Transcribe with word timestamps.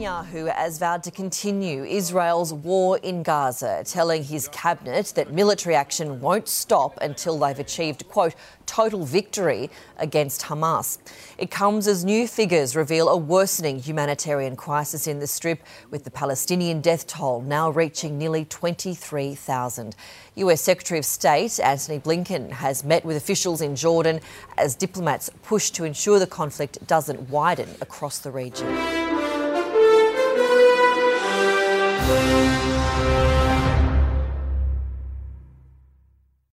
Netanyahu 0.00 0.50
has 0.54 0.78
vowed 0.78 1.02
to 1.02 1.10
continue 1.10 1.84
Israel's 1.84 2.54
war 2.54 2.98
in 3.02 3.22
Gaza, 3.22 3.82
telling 3.84 4.24
his 4.24 4.48
cabinet 4.48 5.12
that 5.14 5.30
military 5.30 5.74
action 5.74 6.20
won't 6.20 6.48
stop 6.48 6.96
until 7.02 7.38
they've 7.38 7.58
achieved, 7.58 8.08
quote, 8.08 8.34
total 8.64 9.04
victory 9.04 9.68
against 9.98 10.42
Hamas. 10.42 10.98
It 11.36 11.50
comes 11.50 11.86
as 11.86 12.02
new 12.02 12.26
figures 12.26 12.74
reveal 12.74 13.10
a 13.10 13.16
worsening 13.16 13.78
humanitarian 13.78 14.56
crisis 14.56 15.06
in 15.06 15.18
the 15.18 15.26
Strip, 15.26 15.62
with 15.90 16.04
the 16.04 16.10
Palestinian 16.10 16.80
death 16.80 17.06
toll 17.06 17.42
now 17.42 17.68
reaching 17.68 18.16
nearly 18.16 18.46
23,000. 18.46 19.94
US 20.36 20.62
Secretary 20.62 20.98
of 20.98 21.04
State 21.04 21.60
Antony 21.60 21.98
Blinken 21.98 22.50
has 22.52 22.84
met 22.84 23.04
with 23.04 23.18
officials 23.18 23.60
in 23.60 23.76
Jordan 23.76 24.20
as 24.56 24.74
diplomats 24.74 25.28
push 25.42 25.70
to 25.72 25.84
ensure 25.84 26.18
the 26.18 26.26
conflict 26.26 26.86
doesn't 26.86 27.28
widen 27.28 27.68
across 27.82 28.18
the 28.18 28.30
region. 28.30 29.29